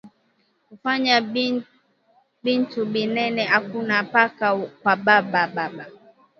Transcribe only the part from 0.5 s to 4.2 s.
Kufanya bintu binene akuna